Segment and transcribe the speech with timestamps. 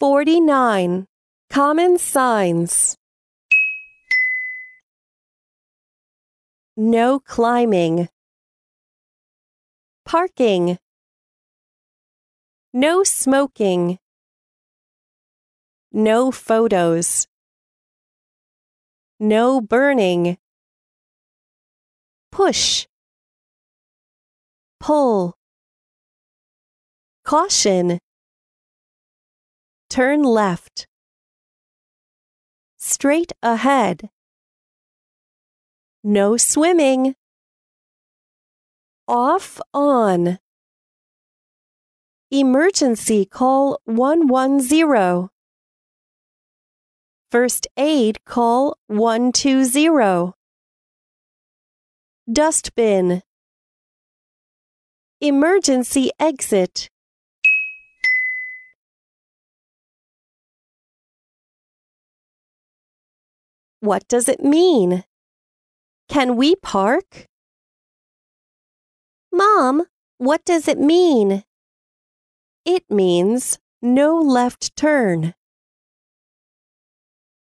[0.00, 1.04] 49.
[1.50, 2.96] Common signs.
[6.74, 8.08] No climbing.
[10.06, 10.78] Parking.
[12.72, 13.98] No smoking.
[15.92, 17.26] No photos.
[19.18, 20.38] No burning.
[22.32, 22.86] Push.
[24.80, 25.34] Pull.
[27.22, 27.98] Caution.
[29.90, 30.86] Turn left.
[32.78, 34.08] Straight ahead.
[36.04, 37.16] No swimming.
[39.08, 40.38] Off on.
[42.30, 45.28] Emergency call 110.
[47.32, 50.32] First aid call 120.
[52.32, 53.22] Dustbin.
[55.20, 56.88] Emergency exit.
[63.80, 65.04] What does it mean?
[66.08, 67.26] Can we park?
[69.32, 69.84] Mom,
[70.18, 71.44] what does it mean?
[72.66, 75.34] It means no left turn.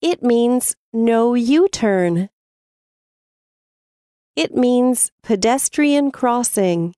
[0.02, 2.30] It means no U turn.
[4.38, 6.94] It means pedestrian crossing.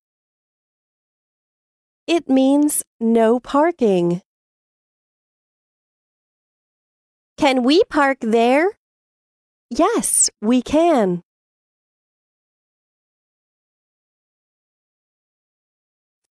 [2.06, 4.22] It means no parking.
[7.38, 8.70] Can we park there?
[9.74, 11.24] Yes, we can.